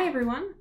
[0.00, 0.54] Hi, everyone.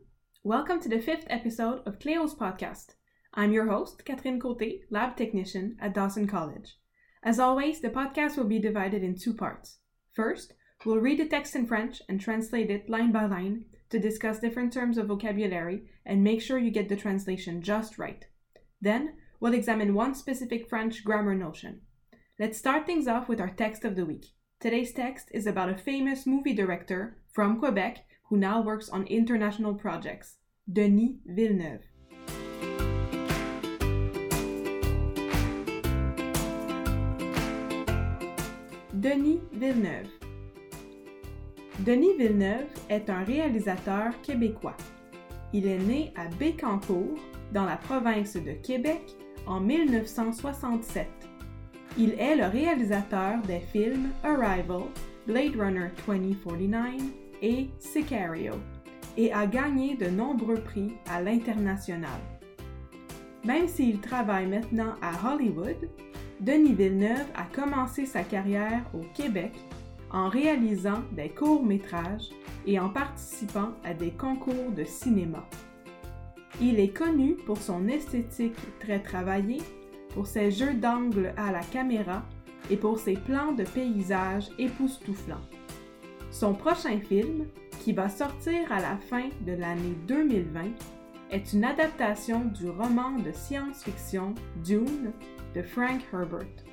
[0.43, 2.95] Welcome to the fifth episode of Cleo's podcast.
[3.33, 6.77] I'm your host, Catherine Cote, lab technician at Dawson College.
[7.23, 9.77] As always, the podcast will be divided in two parts.
[10.11, 14.39] First, we'll read the text in French and translate it line by line to discuss
[14.39, 18.25] different terms of vocabulary and make sure you get the translation just right.
[18.81, 21.79] Then, we'll examine one specific French grammar notion.
[22.37, 24.25] Let's start things off with our text of the week.
[24.59, 29.73] Today's text is about a famous movie director from Quebec who now works on international
[29.73, 30.37] projects,
[30.71, 31.81] Denis Villeneuve.
[38.93, 40.09] Denis Villeneuve.
[41.83, 44.75] Denis Villeneuve est un réalisateur québécois.
[45.53, 47.17] Il est né à Bécancour,
[47.51, 49.01] dans la province de Québec,
[49.47, 51.07] en 1967.
[51.97, 54.83] Il est le réalisateur des films Arrival,
[55.25, 58.53] Blade Runner 2049 et Sicario
[59.17, 62.19] et a gagné de nombreux prix à l'international.
[63.43, 65.89] Même s'il travaille maintenant à Hollywood,
[66.39, 69.53] Denis Villeneuve a commencé sa carrière au Québec
[70.11, 72.29] en réalisant des courts-métrages
[72.65, 75.45] et en participant à des concours de cinéma.
[76.61, 79.61] Il est connu pour son esthétique très travaillée,
[80.13, 82.23] pour ses jeux d'angle à la caméra
[82.69, 85.37] et pour ses plans de paysages époustouflants.
[86.31, 87.47] Son prochain film,
[87.81, 90.71] qui va sortir à la fin de l'année 2020,
[91.31, 95.11] est une adaptation du roman de science-fiction Dune
[95.55, 96.63] de Frank Herbert.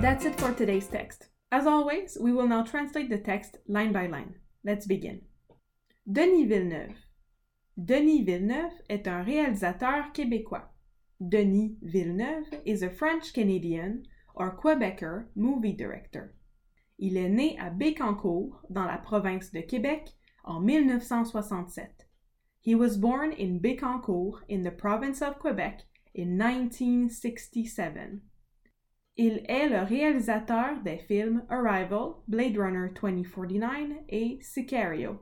[0.00, 1.30] That's it for today's text.
[1.50, 4.34] As always, we will now translate the text line by line.
[4.64, 5.22] Let's begin.
[6.06, 6.94] Denis Villeneuve.
[7.76, 10.73] Denis Villeneuve est un réalisateur québécois.
[11.20, 16.34] Denis Villeneuve is a French Canadian or Quebecer movie director.
[16.98, 20.10] Il est né à Bécancour, dans la province de Québec,
[20.44, 22.04] en 1967.
[22.60, 25.82] He was born in Bécancour in the province of Quebec
[26.14, 28.20] in 1967.
[29.16, 35.20] Il est le réalisateur des films Arrival, Blade Runner 2049 et Sicario.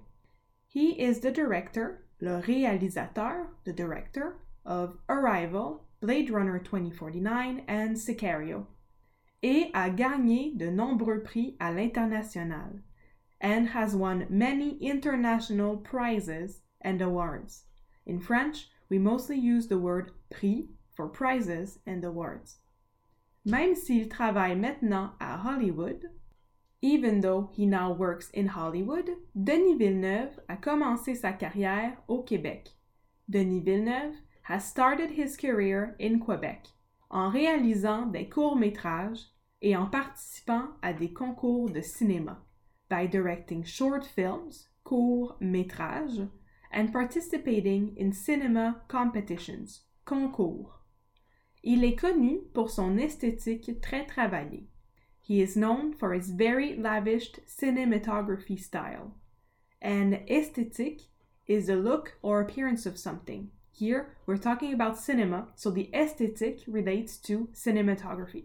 [0.67, 8.67] He is the director, le réalisateur, the director, of Arrival, Blade Runner 2049 and Sicario,
[9.41, 12.81] et a gagné de nombreux prix à l'international,
[13.41, 17.67] and has won many international prizes and awards.
[18.05, 22.59] In French, we mostly use the word prix for prizes and awards.
[23.47, 26.07] Même s'il travaille maintenant à Hollywood,
[26.81, 29.09] even though he now works in Hollywood,
[29.41, 32.71] Denis Villeneuve a commencé sa carrière au Québec.
[33.31, 36.69] Denis Villeneuve has started his career in Quebec
[37.11, 39.27] en réalisant des courts-métrages
[39.61, 42.39] et en participant à des concours de cinéma
[42.89, 46.29] by directing short films, courts-métrages,
[46.73, 50.81] and participating in cinema competitions, concours.
[51.63, 54.67] Il est connu pour son esthétique très travaillée.
[55.21, 59.15] He is known for his very lavished cinematography style.
[59.81, 61.03] An aesthetic
[61.47, 63.51] is the look or appearance of something.
[63.75, 68.45] Here, we're talking about cinema, so the aesthetic relates to cinematography.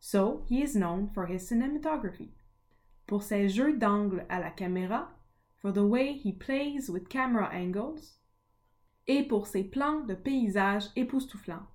[0.00, 2.30] So, he is known for his cinematography.
[3.06, 5.08] Pour ses jeux d'angle à la caméra,
[5.56, 8.14] for the way he plays with camera angles,
[9.06, 11.66] et pour ses plans de paysages époustouflants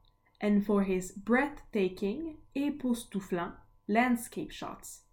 [0.42, 3.54] and for his breathtaking, époustouflant
[3.88, 5.04] landscape shots.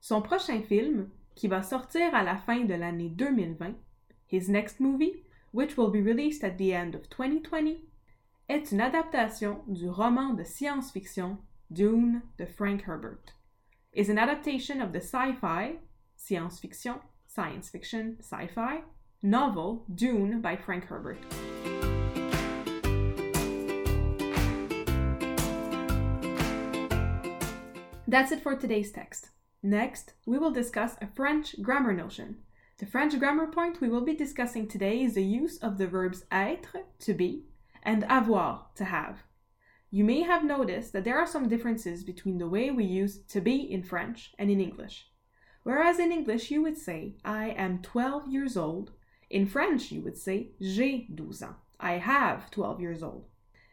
[0.00, 3.74] Son prochain film, qui va sortir à la fin de l'année 2020,
[4.28, 5.24] his next movie,
[5.58, 7.82] which will be released at the end of 2020,
[8.48, 11.36] est une adaptation du roman de science-fiction
[11.72, 13.32] Dune de Frank Herbert.
[13.92, 15.78] Is an adaptation of the sci-fi,
[16.14, 18.82] science-fiction, science fiction, sci-fi
[19.20, 21.18] novel Dune by Frank Herbert.
[28.06, 29.30] That's it for today's text.
[29.60, 32.36] Next, we will discuss a French grammar notion.
[32.78, 36.24] The French grammar point we will be discussing today is the use of the verbs
[36.30, 37.42] être, to be,
[37.82, 39.24] and avoir, to have.
[39.90, 43.40] You may have noticed that there are some differences between the way we use to
[43.40, 45.10] be in French and in English.
[45.64, 48.92] Whereas in English you would say, I am 12 years old,
[49.28, 51.56] in French you would say, j'ai 12 ans.
[51.80, 53.24] I have 12 years old.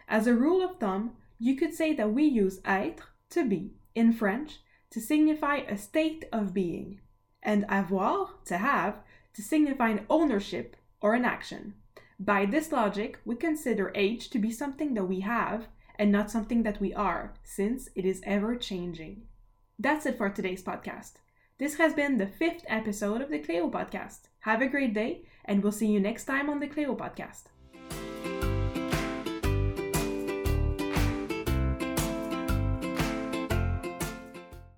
[0.07, 4.13] As a rule of thumb, you could say that we use être, to be, in
[4.13, 7.01] French to signify a state of being,
[7.45, 8.95] and avoir, to have,
[9.35, 11.75] to signify an ownership or an action.
[12.19, 16.63] By this logic, we consider age to be something that we have and not something
[16.63, 19.23] that we are, since it is ever changing.
[19.79, 21.13] That's it for today's podcast.
[21.57, 24.27] This has been the fifth episode of the Cleo Podcast.
[24.39, 27.43] Have a great day, and we'll see you next time on the Cleo Podcast.